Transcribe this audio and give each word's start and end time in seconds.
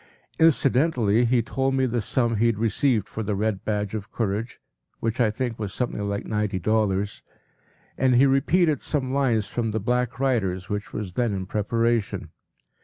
p> 0.39 0.45
Incidentally 0.45 1.25
he 1.25 1.43
told 1.43 1.75
me 1.75 1.85
the 1.85 2.01
sum 2.01 2.37
he 2.37 2.47
had 2.47 2.57
received 2.57 3.07
for 3.07 3.21
“The 3.21 3.35
Red 3.35 3.63
Badge 3.63 3.93
of 3.93 4.11
Courage,” 4.11 4.59
which 4.99 5.21
I 5.21 5.29
think 5.29 5.59
was 5.59 5.75
something 5.75 6.03
like 6.05 6.25
ninety 6.25 6.57
dollars, 6.57 7.21
and 7.99 8.15
he 8.15 8.25
repeated 8.25 8.81
some 8.81 9.13
lines 9.13 9.45
from 9.47 9.69
“The 9.69 9.79
Black 9.79 10.19
Riders,” 10.19 10.69
which 10.69 10.91
was 10.91 11.13
then 11.13 11.35
in 11.35 11.45
preparation. 11.45 12.31